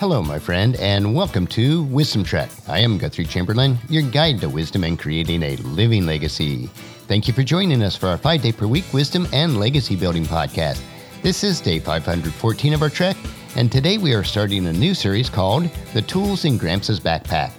Hello, 0.00 0.22
my 0.22 0.38
friend, 0.38 0.76
and 0.76 1.14
welcome 1.14 1.46
to 1.48 1.82
Wisdom 1.82 2.24
Trek. 2.24 2.48
I 2.66 2.78
am 2.78 2.96
Guthrie 2.96 3.26
Chamberlain, 3.26 3.76
your 3.90 4.02
guide 4.02 4.40
to 4.40 4.48
wisdom 4.48 4.82
and 4.82 4.98
creating 4.98 5.42
a 5.42 5.56
living 5.56 6.06
legacy. 6.06 6.68
Thank 7.06 7.28
you 7.28 7.34
for 7.34 7.42
joining 7.42 7.82
us 7.82 7.96
for 7.96 8.06
our 8.06 8.16
five 8.16 8.40
day 8.40 8.50
per 8.50 8.66
week 8.66 8.90
wisdom 8.94 9.28
and 9.34 9.60
legacy 9.60 9.96
building 9.96 10.24
podcast. 10.24 10.80
This 11.20 11.44
is 11.44 11.60
day 11.60 11.80
514 11.80 12.72
of 12.72 12.80
our 12.80 12.88
trek, 12.88 13.14
and 13.56 13.70
today 13.70 13.98
we 13.98 14.14
are 14.14 14.24
starting 14.24 14.68
a 14.68 14.72
new 14.72 14.94
series 14.94 15.28
called 15.28 15.68
The 15.92 16.00
Tools 16.00 16.46
in 16.46 16.56
Gramps' 16.56 16.98
Backpack. 16.98 17.52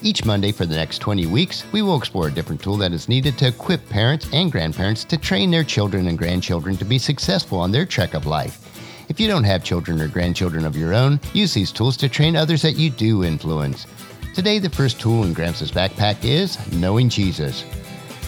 Each 0.00 0.24
Monday 0.24 0.52
for 0.52 0.66
the 0.66 0.76
next 0.76 1.00
20 1.00 1.26
weeks, 1.26 1.64
we 1.72 1.82
will 1.82 1.98
explore 1.98 2.28
a 2.28 2.32
different 2.32 2.62
tool 2.62 2.76
that 2.76 2.92
is 2.92 3.08
needed 3.08 3.36
to 3.38 3.48
equip 3.48 3.88
parents 3.88 4.28
and 4.32 4.52
grandparents 4.52 5.02
to 5.02 5.18
train 5.18 5.50
their 5.50 5.64
children 5.64 6.06
and 6.06 6.16
grandchildren 6.16 6.76
to 6.76 6.84
be 6.84 6.96
successful 6.96 7.58
on 7.58 7.72
their 7.72 7.84
trek 7.84 8.14
of 8.14 8.24
life. 8.24 8.77
If 9.08 9.18
you 9.18 9.26
don't 9.26 9.44
have 9.44 9.64
children 9.64 10.02
or 10.02 10.08
grandchildren 10.08 10.66
of 10.66 10.76
your 10.76 10.92
own, 10.92 11.18
use 11.32 11.54
these 11.54 11.72
tools 11.72 11.96
to 11.96 12.10
train 12.10 12.36
others 12.36 12.60
that 12.60 12.76
you 12.76 12.90
do 12.90 13.24
influence. 13.24 13.86
Today, 14.34 14.58
the 14.58 14.68
first 14.68 15.00
tool 15.00 15.24
in 15.24 15.32
Gramps' 15.32 15.70
backpack 15.70 16.22
is 16.22 16.58
knowing 16.74 17.08
Jesus. 17.08 17.64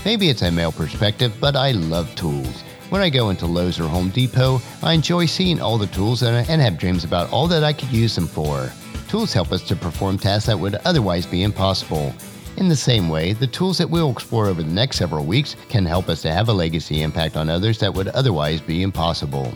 Maybe 0.06 0.30
it's 0.30 0.40
a 0.40 0.50
male 0.50 0.72
perspective, 0.72 1.34
but 1.38 1.54
I 1.54 1.72
love 1.72 2.12
tools. 2.14 2.62
When 2.88 3.02
I 3.02 3.10
go 3.10 3.28
into 3.28 3.44
Lowe's 3.44 3.78
or 3.78 3.88
Home 3.88 4.08
Depot, 4.08 4.62
I 4.82 4.94
enjoy 4.94 5.26
seeing 5.26 5.60
all 5.60 5.76
the 5.76 5.86
tools 5.88 6.22
and 6.22 6.62
have 6.62 6.78
dreams 6.78 7.04
about 7.04 7.30
all 7.30 7.46
that 7.48 7.62
I 7.62 7.74
could 7.74 7.92
use 7.92 8.14
them 8.14 8.26
for. 8.26 8.72
Tools 9.06 9.34
help 9.34 9.52
us 9.52 9.62
to 9.68 9.76
perform 9.76 10.16
tasks 10.16 10.46
that 10.46 10.58
would 10.58 10.76
otherwise 10.86 11.26
be 11.26 11.42
impossible. 11.42 12.14
In 12.56 12.70
the 12.70 12.74
same 12.74 13.10
way, 13.10 13.34
the 13.34 13.46
tools 13.46 13.76
that 13.78 13.90
we'll 13.90 14.10
explore 14.10 14.46
over 14.46 14.62
the 14.62 14.72
next 14.72 14.96
several 14.96 15.26
weeks 15.26 15.56
can 15.68 15.84
help 15.84 16.08
us 16.08 16.22
to 16.22 16.32
have 16.32 16.48
a 16.48 16.52
legacy 16.54 17.02
impact 17.02 17.36
on 17.36 17.50
others 17.50 17.78
that 17.80 17.92
would 17.92 18.08
otherwise 18.08 18.62
be 18.62 18.82
impossible. 18.82 19.52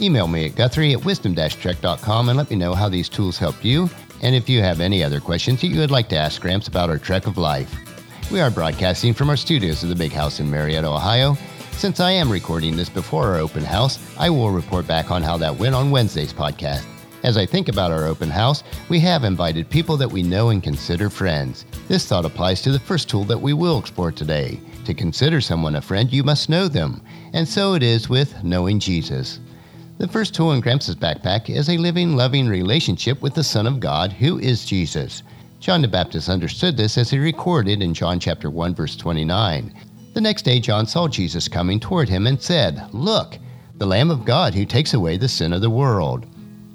Email 0.00 0.28
me 0.28 0.46
at 0.46 0.54
guthrie 0.54 0.92
at 0.92 1.04
wisdom-trek.com 1.04 2.28
and 2.28 2.38
let 2.38 2.50
me 2.50 2.56
know 2.56 2.74
how 2.74 2.88
these 2.88 3.08
tools 3.08 3.36
help 3.36 3.64
you, 3.64 3.90
and 4.22 4.34
if 4.34 4.48
you 4.48 4.62
have 4.62 4.80
any 4.80 5.02
other 5.02 5.20
questions 5.20 5.60
that 5.60 5.68
you 5.68 5.80
would 5.80 5.90
like 5.90 6.08
to 6.10 6.16
ask 6.16 6.40
Gramps 6.40 6.68
about 6.68 6.88
our 6.88 6.98
trek 6.98 7.26
of 7.26 7.36
life. 7.36 7.74
We 8.30 8.40
are 8.40 8.50
broadcasting 8.50 9.12
from 9.12 9.28
our 9.28 9.36
studios 9.36 9.82
of 9.82 9.88
the 9.88 9.96
Big 9.96 10.12
House 10.12 10.38
in 10.38 10.50
Marietta, 10.50 10.86
Ohio. 10.86 11.36
Since 11.72 11.98
I 11.98 12.12
am 12.12 12.30
recording 12.30 12.76
this 12.76 12.88
before 12.88 13.26
our 13.26 13.38
open 13.38 13.64
house, 13.64 13.98
I 14.18 14.30
will 14.30 14.50
report 14.50 14.86
back 14.86 15.10
on 15.10 15.22
how 15.22 15.36
that 15.38 15.56
went 15.56 15.74
on 15.74 15.90
Wednesday's 15.90 16.32
podcast. 16.32 16.84
As 17.24 17.36
I 17.36 17.46
think 17.46 17.68
about 17.68 17.90
our 17.90 18.04
open 18.04 18.30
house, 18.30 18.62
we 18.88 19.00
have 19.00 19.24
invited 19.24 19.68
people 19.68 19.96
that 19.96 20.10
we 20.10 20.22
know 20.22 20.50
and 20.50 20.62
consider 20.62 21.10
friends. 21.10 21.64
This 21.88 22.06
thought 22.06 22.24
applies 22.24 22.62
to 22.62 22.70
the 22.70 22.78
first 22.78 23.08
tool 23.08 23.24
that 23.24 23.40
we 23.40 23.52
will 23.52 23.78
explore 23.78 24.12
today. 24.12 24.60
To 24.84 24.94
consider 24.94 25.40
someone 25.40 25.74
a 25.74 25.82
friend, 25.82 26.12
you 26.12 26.22
must 26.22 26.48
know 26.48 26.68
them. 26.68 27.02
And 27.32 27.48
so 27.48 27.74
it 27.74 27.82
is 27.82 28.08
with 28.08 28.44
knowing 28.44 28.78
Jesus. 28.78 29.40
The 29.98 30.06
first 30.06 30.32
tool 30.32 30.52
in 30.52 30.60
Gramps' 30.60 30.94
backpack 30.94 31.50
is 31.50 31.68
a 31.68 31.76
living, 31.76 32.14
loving 32.14 32.46
relationship 32.46 33.20
with 33.20 33.34
the 33.34 33.42
Son 33.42 33.66
of 33.66 33.80
God, 33.80 34.12
who 34.12 34.38
is 34.38 34.64
Jesus. 34.64 35.24
John 35.58 35.82
the 35.82 35.88
Baptist 35.88 36.28
understood 36.28 36.76
this 36.76 36.96
as 36.96 37.10
he 37.10 37.18
recorded 37.18 37.82
in 37.82 37.94
John 37.94 38.20
chapter 38.20 38.48
1 38.48 38.76
verse 38.76 38.94
29. 38.94 39.74
The 40.14 40.20
next 40.20 40.42
day 40.42 40.60
John 40.60 40.86
saw 40.86 41.08
Jesus 41.08 41.48
coming 41.48 41.80
toward 41.80 42.08
him 42.08 42.28
and 42.28 42.40
said, 42.40 42.80
"Look, 42.92 43.40
the 43.76 43.86
Lamb 43.86 44.12
of 44.12 44.24
God 44.24 44.54
who 44.54 44.64
takes 44.64 44.94
away 44.94 45.16
the 45.16 45.26
sin 45.26 45.52
of 45.52 45.62
the 45.62 45.68
world." 45.68 46.26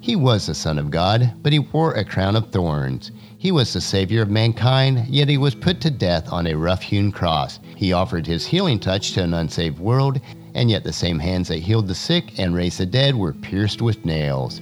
He 0.01 0.17
was 0.17 0.47
the 0.47 0.53
Son 0.53 0.77
of 0.77 0.91
God, 0.91 1.31
but 1.41 1.53
he 1.53 1.59
wore 1.59 1.93
a 1.93 2.03
crown 2.03 2.35
of 2.35 2.49
thorns. 2.49 3.11
He 3.37 3.53
was 3.53 3.71
the 3.71 3.79
Savior 3.79 4.21
of 4.23 4.29
mankind, 4.29 5.05
yet 5.07 5.29
he 5.29 5.37
was 5.37 5.55
put 5.55 5.79
to 5.79 5.89
death 5.89 6.29
on 6.29 6.45
a 6.45 6.55
rough 6.55 6.81
hewn 6.81 7.09
cross. 7.13 7.61
He 7.77 7.93
offered 7.93 8.27
his 8.27 8.47
healing 8.47 8.79
touch 8.79 9.13
to 9.13 9.23
an 9.23 9.33
unsaved 9.33 9.79
world, 9.79 10.19
and 10.55 10.69
yet 10.69 10.83
the 10.83 10.93
same 10.93 11.19
hands 11.19 11.47
that 11.47 11.59
healed 11.59 11.87
the 11.87 11.95
sick 11.95 12.39
and 12.39 12.55
raised 12.55 12.79
the 12.79 12.85
dead 12.85 13.15
were 13.15 13.33
pierced 13.33 13.81
with 13.81 14.05
nails. 14.05 14.61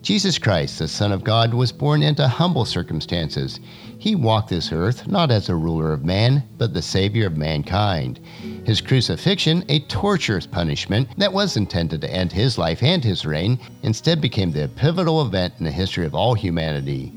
Jesus 0.00 0.38
Christ, 0.38 0.78
the 0.78 0.88
Son 0.88 1.12
of 1.12 1.24
God, 1.24 1.52
was 1.52 1.72
born 1.72 2.02
into 2.02 2.26
humble 2.26 2.64
circumstances. 2.64 3.58
He 3.98 4.14
walked 4.14 4.48
this 4.48 4.72
earth 4.72 5.08
not 5.08 5.30
as 5.30 5.48
a 5.48 5.56
ruler 5.56 5.92
of 5.92 6.04
man, 6.04 6.44
but 6.56 6.72
the 6.72 6.80
Savior 6.80 7.26
of 7.26 7.36
mankind. 7.36 8.20
His 8.64 8.80
crucifixion, 8.80 9.64
a 9.68 9.80
torturous 9.80 10.46
punishment 10.46 11.08
that 11.18 11.32
was 11.32 11.56
intended 11.56 12.00
to 12.00 12.10
end 12.10 12.32
his 12.32 12.58
life 12.58 12.82
and 12.82 13.02
his 13.02 13.26
reign, 13.26 13.58
instead 13.82 14.20
became 14.20 14.52
the 14.52 14.70
pivotal 14.76 15.20
event 15.22 15.54
in 15.58 15.64
the 15.64 15.70
history 15.70 16.06
of 16.06 16.14
all 16.14 16.34
humanity. 16.34 17.12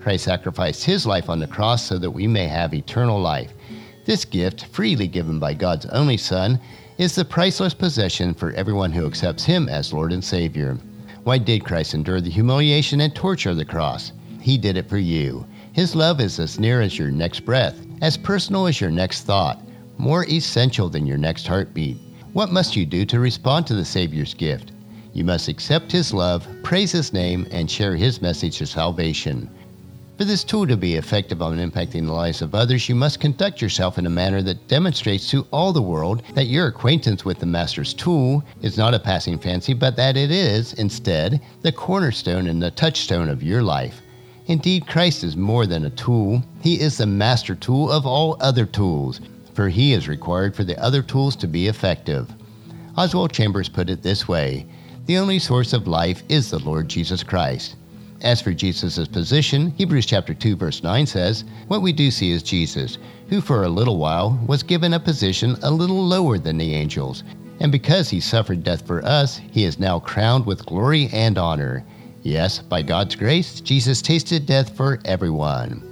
Christ 0.00 0.24
sacrificed 0.24 0.84
his 0.84 1.06
life 1.06 1.28
on 1.28 1.38
the 1.38 1.46
cross 1.46 1.86
so 1.86 1.98
that 1.98 2.10
we 2.10 2.26
may 2.26 2.48
have 2.48 2.74
eternal 2.74 3.20
life. 3.20 3.52
This 4.04 4.24
gift, 4.24 4.64
freely 4.64 5.06
given 5.06 5.38
by 5.38 5.54
God's 5.54 5.86
only 5.86 6.16
Son, 6.16 6.58
is 6.98 7.14
the 7.14 7.24
priceless 7.24 7.74
possession 7.74 8.34
for 8.34 8.52
everyone 8.52 8.92
who 8.92 9.06
accepts 9.06 9.44
him 9.44 9.68
as 9.68 9.92
Lord 9.92 10.12
and 10.12 10.22
Savior. 10.22 10.76
Why 11.24 11.38
did 11.38 11.64
Christ 11.64 11.94
endure 11.94 12.20
the 12.20 12.30
humiliation 12.30 13.00
and 13.00 13.14
torture 13.14 13.50
of 13.50 13.56
the 13.56 13.64
cross? 13.64 14.12
He 14.40 14.58
did 14.58 14.76
it 14.76 14.88
for 14.88 14.98
you. 14.98 15.46
His 15.72 15.94
love 15.94 16.20
is 16.20 16.38
as 16.38 16.58
near 16.58 16.80
as 16.80 16.98
your 16.98 17.10
next 17.10 17.40
breath, 17.40 17.86
as 18.02 18.16
personal 18.16 18.66
as 18.66 18.80
your 18.80 18.90
next 18.90 19.22
thought, 19.22 19.60
more 19.98 20.26
essential 20.26 20.88
than 20.88 21.06
your 21.06 21.18
next 21.18 21.46
heartbeat. 21.46 21.96
What 22.32 22.52
must 22.52 22.76
you 22.76 22.84
do 22.84 23.04
to 23.06 23.20
respond 23.20 23.66
to 23.66 23.74
the 23.74 23.84
Savior's 23.84 24.34
gift? 24.34 24.72
You 25.14 25.24
must 25.24 25.48
accept 25.48 25.92
His 25.92 26.12
love, 26.12 26.46
praise 26.62 26.92
His 26.92 27.12
name, 27.12 27.46
and 27.50 27.70
share 27.70 27.96
His 27.96 28.20
message 28.20 28.60
of 28.60 28.68
salvation. 28.68 29.48
For 30.18 30.24
this 30.24 30.44
tool 30.44 30.66
to 30.66 30.76
be 30.76 30.94
effective 30.94 31.42
on 31.42 31.58
impacting 31.58 32.06
the 32.06 32.12
lives 32.12 32.42
of 32.42 32.54
others, 32.54 32.88
you 32.88 32.94
must 32.94 33.20
conduct 33.20 33.60
yourself 33.60 33.98
in 33.98 34.06
a 34.06 34.10
manner 34.10 34.42
that 34.42 34.68
demonstrates 34.68 35.28
to 35.30 35.46
all 35.50 35.72
the 35.72 35.82
world 35.82 36.22
that 36.34 36.46
your 36.46 36.66
acquaintance 36.66 37.24
with 37.24 37.38
the 37.38 37.46
Master's 37.46 37.94
tool 37.94 38.44
is 38.60 38.76
not 38.76 38.94
a 38.94 38.98
passing 38.98 39.38
fancy, 39.38 39.74
but 39.74 39.96
that 39.96 40.16
it 40.16 40.30
is, 40.30 40.74
instead, 40.74 41.40
the 41.62 41.72
cornerstone 41.72 42.46
and 42.46 42.62
the 42.62 42.70
touchstone 42.70 43.28
of 43.28 43.42
your 43.42 43.62
life. 43.62 44.02
Indeed, 44.46 44.86
Christ 44.86 45.24
is 45.24 45.36
more 45.36 45.66
than 45.66 45.84
a 45.84 45.90
tool, 45.90 46.42
He 46.60 46.80
is 46.80 46.98
the 46.98 47.06
master 47.06 47.54
tool 47.54 47.90
of 47.90 48.06
all 48.06 48.36
other 48.40 48.66
tools 48.66 49.20
for 49.54 49.68
he 49.68 49.92
is 49.92 50.08
required 50.08 50.54
for 50.54 50.64
the 50.64 50.78
other 50.82 51.02
tools 51.02 51.36
to 51.36 51.46
be 51.46 51.68
effective. 51.68 52.30
Oswald 52.96 53.32
Chambers 53.32 53.68
put 53.68 53.90
it 53.90 54.02
this 54.02 54.28
way 54.28 54.66
The 55.06 55.18
only 55.18 55.38
source 55.38 55.72
of 55.72 55.86
life 55.86 56.22
is 56.28 56.50
the 56.50 56.58
Lord 56.58 56.88
Jesus 56.88 57.22
Christ. 57.22 57.76
As 58.22 58.40
for 58.40 58.52
Jesus' 58.52 59.08
position, 59.08 59.74
Hebrews 59.76 60.06
chapter 60.06 60.32
2 60.32 60.54
verse 60.54 60.84
9 60.84 61.06
says, 61.06 61.42
What 61.66 61.82
we 61.82 61.92
do 61.92 62.08
see 62.08 62.30
is 62.30 62.44
Jesus, 62.44 62.98
who 63.28 63.40
for 63.40 63.64
a 63.64 63.68
little 63.68 63.96
while 63.96 64.38
was 64.46 64.62
given 64.62 64.94
a 64.94 65.00
position 65.00 65.56
a 65.62 65.70
little 65.72 66.06
lower 66.06 66.38
than 66.38 66.56
the 66.56 66.72
angels, 66.72 67.24
and 67.58 67.72
because 67.72 68.08
he 68.08 68.20
suffered 68.20 68.62
death 68.62 68.86
for 68.86 69.04
us, 69.04 69.38
he 69.50 69.64
is 69.64 69.80
now 69.80 69.98
crowned 69.98 70.46
with 70.46 70.64
glory 70.64 71.08
and 71.12 71.36
honor. 71.36 71.84
Yes, 72.22 72.60
by 72.60 72.80
God's 72.82 73.16
grace, 73.16 73.60
Jesus 73.60 74.00
tasted 74.00 74.46
death 74.46 74.76
for 74.76 75.00
everyone. 75.04 75.82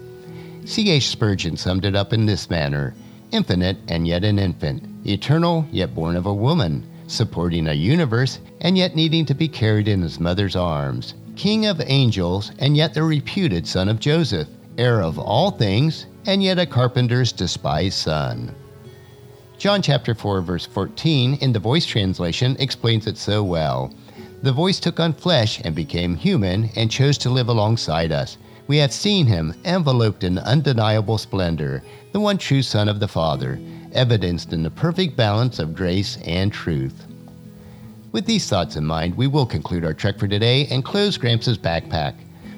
C.H. 0.66 1.08
Spurgeon 1.08 1.56
summed 1.56 1.84
it 1.84 1.96
up 1.96 2.12
in 2.12 2.26
this 2.26 2.48
manner 2.48 2.94
infinite 3.32 3.76
and 3.88 4.06
yet 4.06 4.22
an 4.22 4.38
infant, 4.38 4.84
eternal 5.04 5.66
yet 5.72 5.96
born 5.96 6.14
of 6.14 6.26
a 6.26 6.34
woman, 6.34 6.88
supporting 7.08 7.66
a 7.66 7.72
universe 7.72 8.38
and 8.60 8.78
yet 8.78 8.94
needing 8.94 9.26
to 9.26 9.34
be 9.34 9.48
carried 9.48 9.88
in 9.88 10.02
his 10.02 10.20
mother's 10.20 10.54
arms, 10.54 11.14
king 11.40 11.64
of 11.64 11.80
angels 11.86 12.52
and 12.58 12.76
yet 12.76 12.92
the 12.92 13.02
reputed 13.02 13.66
son 13.66 13.88
of 13.88 13.98
Joseph, 13.98 14.46
heir 14.76 15.00
of 15.00 15.18
all 15.18 15.50
things 15.50 16.04
and 16.26 16.42
yet 16.42 16.58
a 16.58 16.66
carpenter's 16.66 17.32
despised 17.32 17.96
son. 17.96 18.54
John 19.56 19.80
chapter 19.80 20.14
4 20.14 20.42
verse 20.42 20.66
14 20.66 21.38
in 21.40 21.50
the 21.50 21.58
voice 21.58 21.86
translation 21.86 22.56
explains 22.58 23.06
it 23.06 23.16
so 23.16 23.42
well. 23.42 23.90
The 24.42 24.52
voice 24.52 24.78
took 24.78 25.00
on 25.00 25.14
flesh 25.14 25.62
and 25.64 25.74
became 25.74 26.14
human 26.14 26.68
and 26.76 26.90
chose 26.90 27.16
to 27.16 27.30
live 27.30 27.48
alongside 27.48 28.12
us. 28.12 28.36
We 28.66 28.76
have 28.76 28.92
seen 28.92 29.24
him 29.24 29.54
enveloped 29.64 30.24
in 30.24 30.38
undeniable 30.40 31.16
splendor, 31.16 31.82
the 32.12 32.20
one 32.20 32.36
true 32.36 32.60
Son 32.60 32.86
of 32.86 33.00
the 33.00 33.08
Father, 33.08 33.58
evidenced 33.92 34.52
in 34.52 34.62
the 34.62 34.70
perfect 34.70 35.16
balance 35.16 35.58
of 35.58 35.74
grace 35.74 36.18
and 36.22 36.52
truth. 36.52 37.06
With 38.12 38.26
these 38.26 38.48
thoughts 38.48 38.74
in 38.74 38.84
mind, 38.84 39.16
we 39.16 39.28
will 39.28 39.46
conclude 39.46 39.84
our 39.84 39.94
trek 39.94 40.18
for 40.18 40.26
today 40.26 40.66
and 40.66 40.84
close 40.84 41.16
Gramps' 41.16 41.56
backpack. 41.56 42.14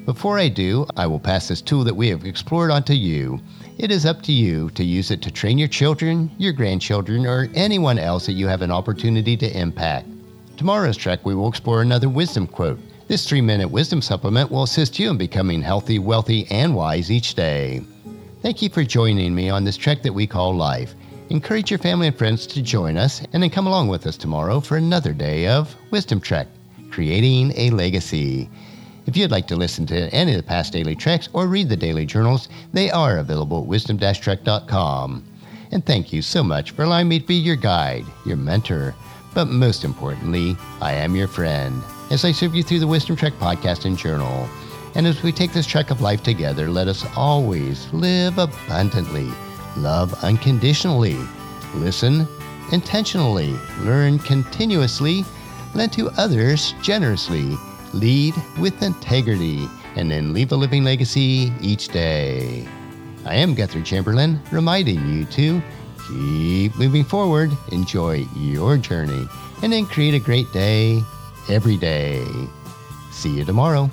Before 0.07 0.39
I 0.39 0.49
do, 0.49 0.87
I 0.97 1.07
will 1.07 1.21
pass 1.21 1.49
this 1.49 1.61
tool 1.61 1.85
that 1.85 1.95
we 1.95 2.09
have 2.09 2.25
explored 2.25 2.71
onto 2.71 2.95
you. 2.95 3.39
It 3.77 3.91
is 3.91 4.07
up 4.07 4.23
to 4.23 4.33
you 4.33 4.71
to 4.71 4.83
use 4.83 5.11
it 5.11 5.21
to 5.23 5.31
train 5.31 5.59
your 5.59 5.69
children, 5.69 6.31
your 6.39 6.55
grandchildren, 6.55 7.27
or 7.27 7.49
anyone 7.55 7.99
else 7.99 8.25
that 8.27 8.33
you 8.33 8.47
have 8.47 8.63
an 8.63 8.71
opportunity 8.71 9.37
to 9.37 9.59
impact. 9.59 10.09
Tomorrow's 10.57 10.97
trek, 10.97 11.21
we 11.25 11.35
will 11.35 11.49
explore 11.49 11.83
another 11.83 12.09
wisdom 12.09 12.47
quote. 12.47 12.81
This 13.07 13.29
three 13.29 13.43
minute 13.43 13.69
wisdom 13.69 14.01
supplement 14.01 14.51
will 14.51 14.63
assist 14.63 14.99
you 14.99 15.11
in 15.11 15.19
becoming 15.19 15.61
healthy, 15.61 15.99
wealthy, 15.99 16.47
and 16.51 16.75
wise 16.75 17.11
each 17.11 17.35
day. 17.35 17.83
Thank 18.41 18.63
you 18.63 18.71
for 18.71 18.85
joining 18.85 19.35
me 19.35 19.51
on 19.51 19.65
this 19.65 19.77
trek 19.77 20.03
that 20.03 20.15
we 20.15 20.27
call 20.27 20.57
life. 20.57 20.95
Encourage 21.33 21.71
your 21.71 21.79
family 21.79 22.09
and 22.09 22.19
friends 22.19 22.47
to 22.47 22.61
join 22.61 22.99
us 22.99 23.23
and 23.33 23.43
then 23.43 23.49
come 23.49 23.67
along 23.67 23.89
with 23.89 24.07
us 24.07 24.19
tomorrow 24.19 24.61
for 24.61 24.77
another 24.77 25.15
day 25.15 25.49
of 25.49 25.75
Wisdom 25.91 26.21
Trek, 26.21 26.47
creating 26.91 27.55
a 27.57 27.71
legacy. 27.71 28.51
If 29.07 29.17
you'd 29.17 29.31
like 29.31 29.47
to 29.47 29.57
listen 29.57 29.87
to 29.87 30.11
any 30.11 30.33
of 30.33 30.37
the 30.37 30.43
past 30.43 30.75
daily 30.75 30.95
treks 30.95 31.31
or 31.33 31.47
read 31.47 31.71
the 31.71 31.77
daily 31.77 32.05
journals, 32.05 32.51
they 32.75 32.91
are 32.91 33.17
available 33.17 33.63
at 33.63 33.67
wisdom-trek.com. 33.67 35.25
And 35.71 35.87
thank 35.87 36.13
you 36.13 36.21
so 36.21 36.45
much 36.45 36.73
for 36.73 36.83
allowing 36.83 37.09
me 37.09 37.19
to 37.19 37.27
be 37.27 37.37
your 37.37 37.57
guide, 37.57 38.05
your 38.27 38.37
mentor, 38.37 38.95
but 39.35 39.47
most 39.47 39.85
importantly, 39.85 40.55
I 40.83 40.93
am 40.93 41.17
your 41.17 41.29
friend 41.29 41.83
as 42.11 42.27
I 42.27 42.33
serve 42.33 42.55
you 42.55 42.63
through 42.63 42.81
the 42.81 42.87
Wisdom 42.87 43.17
Trek 43.17 43.33
podcast 43.41 43.87
and 43.87 43.97
journal. 43.97 44.51
And 44.95 45.07
as 45.07 45.23
we 45.23 45.33
take 45.33 45.55
this 45.55 45.67
trek 45.67 45.91
of 45.91 46.03
life 46.03 46.23
together, 46.23 46.69
let 46.69 46.89
us 46.89 47.07
always 47.17 47.91
live 47.95 48.37
abundantly, 48.37 49.31
love 49.77 50.13
unconditionally, 50.25 51.19
listen 51.75 52.27
intentionally, 52.73 53.53
learn 53.81 54.19
continuously, 54.19 55.25
lend 55.75 55.93
to 55.93 56.11
others 56.17 56.75
generously, 56.83 57.57
lead 57.93 58.35
with 58.59 58.83
integrity, 58.83 59.69
and 59.97 60.11
then 60.11 60.33
leave 60.33 60.53
a 60.53 60.57
living 60.57 60.83
legacy 60.83 61.53
each 61.61 61.89
day. 61.89 62.67
I 63.25 63.37
am 63.37 63.55
Guthrie 63.55 63.83
Chamberlain, 63.83 64.41
reminding 64.51 65.07
you 65.13 65.25
to 65.27 65.63
keep 66.09 66.77
moving 66.77 67.05
forward, 67.05 67.53
enjoy 67.71 68.27
your 68.35 68.77
journey, 68.77 69.29
and 69.63 69.73
then 69.73 69.87
create 69.87 70.15
a 70.15 70.19
great 70.19 70.51
day 70.53 71.03
every 71.49 71.77
day. 71.77 72.25
See 73.13 73.31
you 73.31 73.45
tomorrow. 73.45 73.91